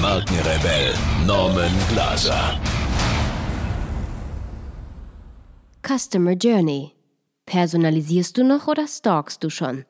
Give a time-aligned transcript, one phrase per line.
[0.00, 0.94] Markenrebell
[1.26, 2.58] Norman Glaser.
[5.86, 6.92] Customer Journey.
[7.44, 9.84] Personalisierst du noch oder stalkst du schon?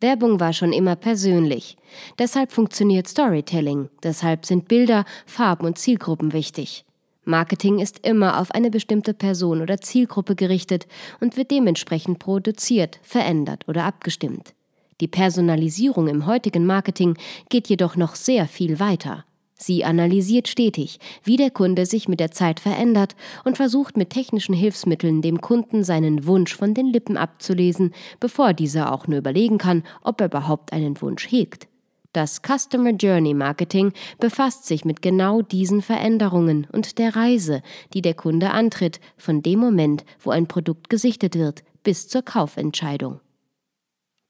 [0.00, 1.76] Werbung war schon immer persönlich.
[2.18, 3.88] Deshalb funktioniert Storytelling.
[4.02, 6.84] Deshalb sind Bilder, Farben und Zielgruppen wichtig.
[7.24, 10.88] Marketing ist immer auf eine bestimmte Person oder Zielgruppe gerichtet
[11.20, 14.54] und wird dementsprechend produziert, verändert oder abgestimmt.
[15.04, 17.18] Die Personalisierung im heutigen Marketing
[17.50, 19.26] geht jedoch noch sehr viel weiter.
[19.54, 23.14] Sie analysiert stetig, wie der Kunde sich mit der Zeit verändert
[23.44, 28.94] und versucht mit technischen Hilfsmitteln dem Kunden seinen Wunsch von den Lippen abzulesen, bevor dieser
[28.94, 31.68] auch nur überlegen kann, ob er überhaupt einen Wunsch hegt.
[32.14, 37.60] Das Customer Journey Marketing befasst sich mit genau diesen Veränderungen und der Reise,
[37.92, 43.20] die der Kunde antritt, von dem Moment, wo ein Produkt gesichtet wird, bis zur Kaufentscheidung.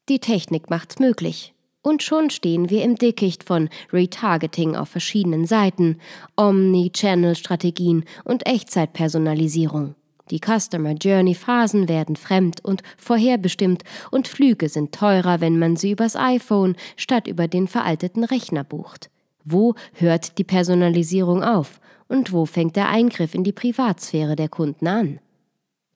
[0.07, 1.55] Die Technik macht's möglich.
[1.81, 5.99] Und schon stehen wir im Dickicht von Retargeting auf verschiedenen Seiten,
[6.35, 9.95] Omni-Channel-Strategien und Echtzeitpersonalisierung.
[10.31, 15.91] Die Customer Journey Phasen werden fremd und vorherbestimmt und Flüge sind teurer, wenn man sie
[15.91, 19.09] übers iPhone statt über den veralteten Rechner bucht.
[19.43, 24.87] Wo hört die Personalisierung auf und wo fängt der Eingriff in die Privatsphäre der Kunden
[24.87, 25.19] an?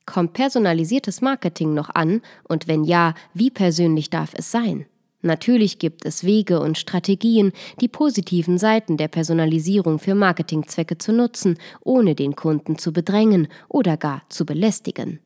[0.10, 4.88] Kommt personalisiertes Marketing noch an und wenn ja, wie persönlich darf es sein?
[5.22, 11.60] Natürlich gibt es Wege und Strategien, die positiven Seiten der Personalisierung für Marketingzwecke zu nutzen,
[11.82, 15.20] ohne den Kunden zu bedrängen oder gar zu belästigen.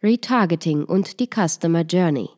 [0.00, 2.28] Retargeting und die Customer Journey.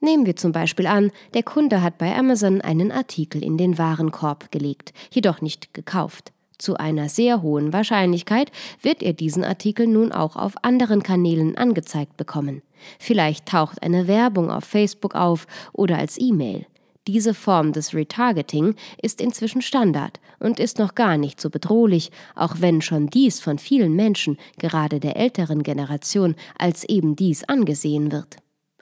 [0.00, 4.50] Nehmen wir zum Beispiel an, der Kunde hat bei Amazon einen Artikel in den Warenkorb
[4.50, 6.33] gelegt, jedoch nicht gekauft.
[6.58, 12.16] Zu einer sehr hohen Wahrscheinlichkeit wird er diesen Artikel nun auch auf anderen Kanälen angezeigt
[12.16, 12.62] bekommen.
[12.98, 16.66] Vielleicht taucht eine Werbung auf Facebook auf oder als E-Mail.
[17.06, 22.56] Diese Form des Retargeting ist inzwischen Standard und ist noch gar nicht so bedrohlich, auch
[22.60, 28.36] wenn schon dies von vielen Menschen, gerade der älteren Generation, als eben dies angesehen wird.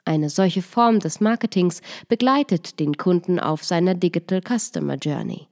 [0.05, 5.47] Eine solche Form des Marketings begleitet den Kunden auf seiner Digital Customer Journey.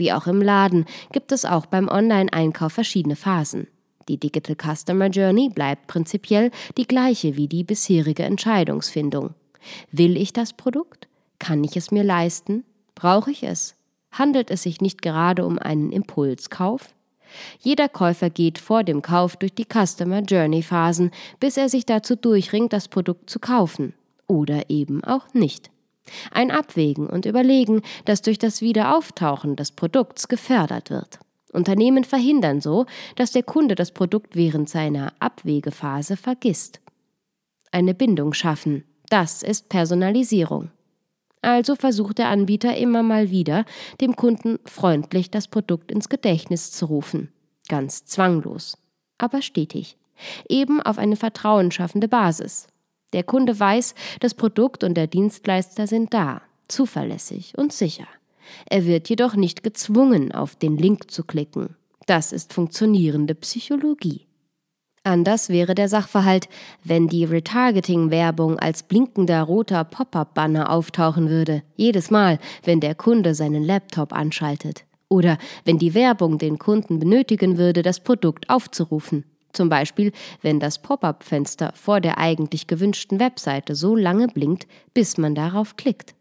[0.00, 3.66] Wie auch im Laden gibt es auch beim Online-Einkauf verschiedene Phasen.
[4.08, 9.34] Die Digital Customer Journey bleibt prinzipiell die gleiche wie die bisherige Entscheidungsfindung.
[9.92, 11.06] Will ich das Produkt?
[11.38, 12.64] Kann ich es mir leisten?
[12.94, 13.74] Brauche ich es?
[14.10, 16.94] Handelt es sich nicht gerade um einen Impulskauf?
[17.58, 21.10] Jeder Käufer geht vor dem Kauf durch die Customer Journey Phasen,
[21.40, 23.92] bis er sich dazu durchringt, das Produkt zu kaufen.
[24.26, 25.70] Oder eben auch nicht.
[26.30, 31.18] Ein Abwägen und Überlegen, das durch das Wiederauftauchen des Produkts gefördert wird.
[31.52, 36.80] Unternehmen verhindern so, dass der Kunde das Produkt während seiner Abwegephase vergisst.
[37.72, 40.70] Eine Bindung schaffen, das ist Personalisierung.
[41.42, 43.64] Also versucht der Anbieter immer mal wieder,
[44.00, 47.32] dem Kunden freundlich das Produkt ins Gedächtnis zu rufen.
[47.68, 48.76] Ganz zwanglos,
[49.18, 49.96] aber stetig.
[50.48, 52.68] Eben auf eine vertrauensschaffende Basis.
[53.12, 58.06] Der Kunde weiß, das Produkt und der Dienstleister sind da, zuverlässig und sicher.
[58.66, 61.76] Er wird jedoch nicht gezwungen, auf den Link zu klicken.
[62.06, 64.26] Das ist funktionierende Psychologie.
[65.02, 66.48] Anders wäre der Sachverhalt,
[66.84, 73.62] wenn die Retargeting-Werbung als blinkender roter Pop-up-Banner auftauchen würde, jedes Mal, wenn der Kunde seinen
[73.62, 74.84] Laptop anschaltet.
[75.08, 79.24] Oder wenn die Werbung den Kunden benötigen würde, das Produkt aufzurufen.
[79.52, 80.12] Zum Beispiel,
[80.42, 86.14] wenn das Pop-up-Fenster vor der eigentlich gewünschten Webseite so lange blinkt, bis man darauf klickt.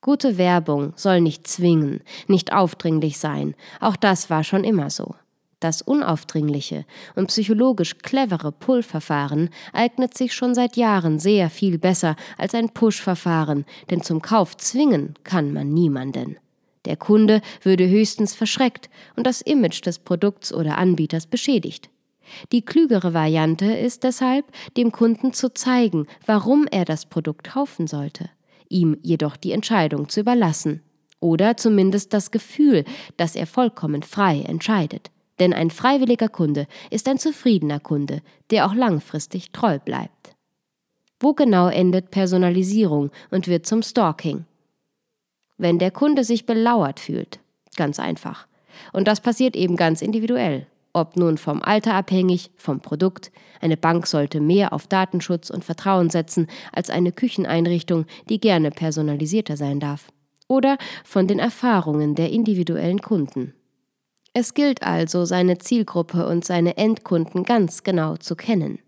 [0.00, 5.14] Gute Werbung soll nicht zwingen, nicht aufdringlich sein, auch das war schon immer so.
[5.60, 6.84] Das unaufdringliche
[7.14, 13.64] und psychologisch clevere Pull-Verfahren eignet sich schon seit Jahren sehr viel besser als ein Push-Verfahren,
[13.88, 16.36] denn zum Kauf zwingen kann man niemanden.
[16.84, 21.88] Der Kunde würde höchstens verschreckt und das Image des Produkts oder Anbieters beschädigt.
[22.52, 28.30] Die klügere Variante ist deshalb, dem Kunden zu zeigen, warum er das Produkt kaufen sollte,
[28.68, 30.82] ihm jedoch die Entscheidung zu überlassen
[31.20, 32.84] oder zumindest das Gefühl,
[33.16, 35.10] dass er vollkommen frei entscheidet.
[35.40, 40.36] Denn ein freiwilliger Kunde ist ein zufriedener Kunde, der auch langfristig treu bleibt.
[41.18, 44.44] Wo genau endet Personalisierung und wird zum Stalking?
[45.56, 47.40] Wenn der Kunde sich belauert fühlt,
[47.76, 48.46] ganz einfach,
[48.92, 50.66] Und das passiert eben ganz individuell.
[50.96, 56.08] Ob nun vom Alter abhängig, vom Produkt, eine Bank sollte mehr auf Datenschutz und Vertrauen
[56.08, 60.06] setzen als eine Kücheneinrichtung, die gerne personalisierter sein darf.
[60.46, 63.54] Oder von den Erfahrungen der individuellen Kunden.
[64.34, 68.78] Es gilt also, seine Zielgruppe und seine Endkunden ganz genau zu kennen.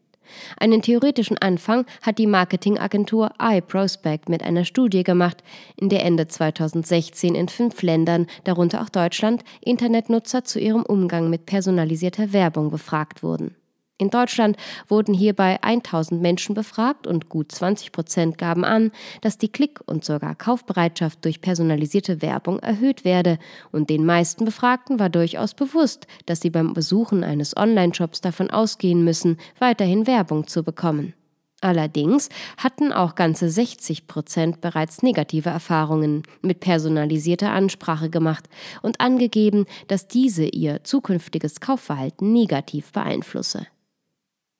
[0.59, 5.43] Einen theoretischen Anfang hat die Marketingagentur iProspect mit einer Studie gemacht,
[5.77, 11.47] in der Ende 2016 in fünf Ländern, darunter auch Deutschland, Internetnutzer zu ihrem Umgang mit
[11.47, 13.55] personalisierter Werbung befragt wurden.
[13.99, 14.59] In Deutschland
[14.89, 20.05] wurden hierbei 1000 Menschen befragt und gut 20 Prozent gaben an, dass die Klick- und
[20.05, 23.39] sogar Kaufbereitschaft durch personalisierte Werbung erhöht werde
[23.73, 29.03] und den meisten Befragten war durchaus bewusst, dass sie beim Besuchen eines Online-Shops davon ausgehen
[29.03, 31.15] müssen, weiterhin Werbung zu bekommen.
[31.63, 32.29] Allerdings
[32.59, 38.45] hatten auch ganze 60 Prozent bereits negative Erfahrungen mit personalisierter Ansprache gemacht
[38.83, 43.67] und angegeben, dass diese ihr zukünftiges Kaufverhalten negativ beeinflusse.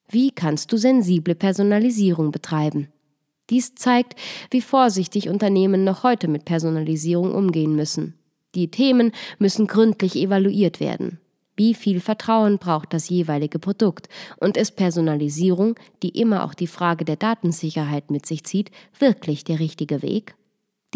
[0.09, 2.89] Wie kannst du sensible Personalisierung betreiben?
[3.51, 4.15] Dies zeigt,
[4.51, 8.15] wie vorsichtig Unternehmen noch heute mit Personalisierung umgehen müssen.
[8.55, 11.21] Die Themen müssen gründlich evaluiert werden.
[11.57, 14.09] Wie viel Vertrauen braucht das jeweilige Produkt?
[14.39, 19.59] Und ist Personalisierung, die immer auch die Frage der Datensicherheit mit sich zieht, wirklich der
[19.59, 20.35] richtige Weg?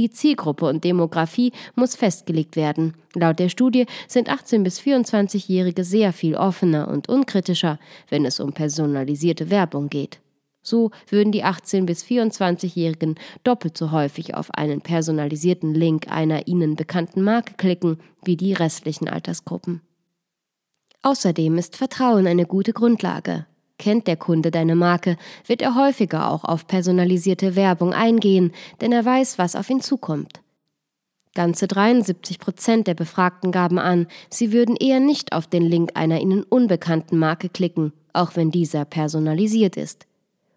[0.00, 2.94] Die Zielgruppe und Demografie muss festgelegt werden.
[3.14, 8.54] Laut der Studie sind 18 bis 24-Jährige sehr viel offener und unkritischer, wenn es um
[8.54, 10.18] personalisierte Werbung geht.
[10.62, 16.76] So würden die 18 bis 24-Jährigen doppelt so häufig auf einen personalisierten Link einer ihnen
[16.76, 19.82] bekannten Marke klicken wie die restlichen Altersgruppen.
[21.02, 23.44] Außerdem ist Vertrauen eine gute Grundlage.
[23.80, 25.16] Kennt der Kunde deine Marke,
[25.46, 30.42] wird er häufiger auch auf personalisierte Werbung eingehen, denn er weiß, was auf ihn zukommt.
[31.34, 36.20] Ganze 73 Prozent der Befragten gaben an, sie würden eher nicht auf den Link einer
[36.20, 40.06] ihnen unbekannten Marke klicken, auch wenn dieser personalisiert ist.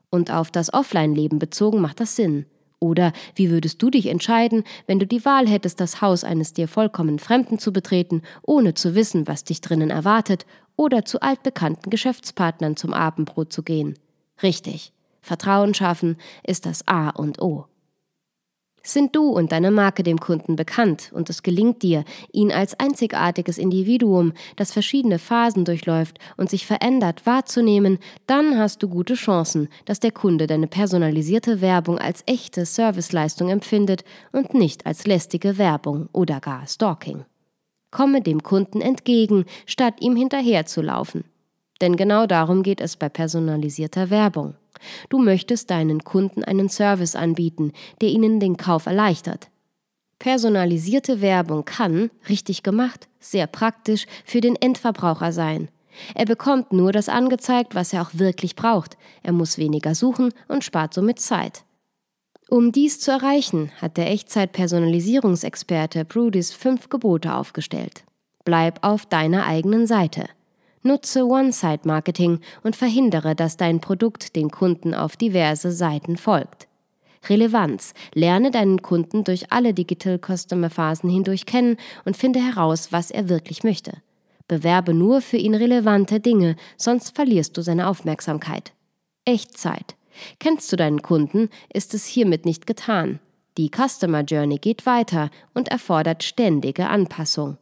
[0.10, 2.46] Und auf das Offline-Leben bezogen macht das Sinn.
[2.80, 6.68] Oder wie würdest du dich entscheiden, wenn du die Wahl hättest, das Haus eines dir
[6.68, 12.76] vollkommen Fremden zu betreten, ohne zu wissen, was dich drinnen erwartet, oder zu altbekannten Geschäftspartnern
[12.76, 13.98] zum Abendbrot zu gehen?
[14.42, 17.66] Richtig, Vertrauen schaffen ist das A und O.
[18.86, 22.04] Sind du und deine Marke dem Kunden bekannt und es gelingt dir,
[22.34, 27.98] ihn als einzigartiges Individuum, das verschiedene Phasen durchläuft und sich verändert, wahrzunehmen,
[28.28, 34.04] dann hast du gute Chancen, dass der Kunde deine personalisierte Werbung als echte Serviceleistung empfindet
[34.34, 37.24] und nicht als lästige Werbung oder gar Stalking.
[37.94, 41.26] Komme dem Kunden entgegen, statt ihm hinterherzulaufen.
[41.80, 44.56] Denn genau darum geht es bei personalisierter Werbung.
[45.10, 49.50] Du möchtest deinen Kunden einen Service anbieten, der ihnen den Kauf erleichtert.
[50.18, 55.70] Personalisierte Werbung kann, richtig gemacht, sehr praktisch für den Endverbraucher sein.
[56.16, 58.98] Er bekommt nur das angezeigt, was er auch wirklich braucht.
[59.22, 61.64] Er muss weniger suchen und spart somit Zeit.
[62.50, 68.04] Um dies zu erreichen, hat der Echtzeit-Personalisierungsexperte Brudis fünf Gebote aufgestellt.
[68.46, 70.26] Bleib auf deiner eigenen Seite.
[70.84, 76.68] Nutze One-Site-Marketing und verhindere, dass dein Produkt den Kunden auf diverse Seiten folgt.
[77.30, 77.94] Relevanz.
[78.14, 83.30] Lerne deinen Kunden durch alle Digital Customer Phasen hindurch kennen und finde heraus, was er
[83.30, 83.94] wirklich möchte.
[84.50, 88.74] Bewerbe nur für ihn relevante Dinge, sonst verlierst du seine Aufmerksamkeit.
[89.24, 89.96] Echtzeit.
[90.40, 93.20] Kennst du deinen Kunden, ist es hiermit nicht getan.
[93.58, 97.58] Die Customer Journey geht weiter und erfordert ständige Anpassung.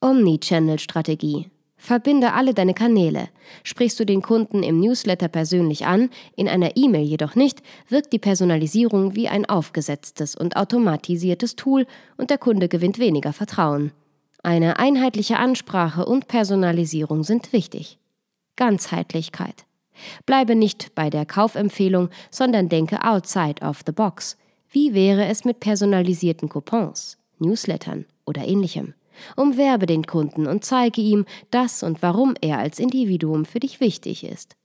[0.00, 1.50] Omnichannel-Strategie.
[1.76, 3.30] Verbinde alle deine Kanäle.
[3.64, 8.18] Sprichst du den Kunden im Newsletter persönlich an, in einer E-Mail jedoch nicht, wirkt die
[8.18, 11.86] Personalisierung wie ein aufgesetztes und automatisiertes Tool
[12.18, 13.92] und der Kunde gewinnt weniger Vertrauen.
[14.42, 17.98] Eine einheitliche Ansprache und Personalisierung sind wichtig.
[18.56, 19.64] Ganzheitlichkeit.
[20.26, 24.36] Bleibe nicht bei der Kaufempfehlung, sondern denke outside of the box.
[24.70, 28.94] Wie wäre es mit personalisierten Coupons, Newslettern oder ähnlichem?
[29.36, 34.24] Umwerbe den Kunden und zeige ihm, dass und warum er als Individuum für dich wichtig
[34.24, 34.56] ist.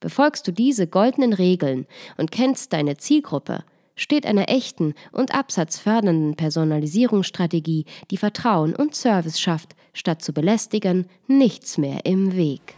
[0.00, 3.64] Befolgst du diese goldenen Regeln und kennst deine Zielgruppe,
[3.96, 11.78] steht einer echten und absatzfördernden Personalisierungsstrategie, die Vertrauen und Service schafft, statt zu belästigen, nichts
[11.78, 12.77] mehr im Weg.